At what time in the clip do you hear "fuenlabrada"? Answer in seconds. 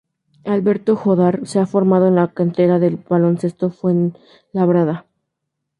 3.69-5.05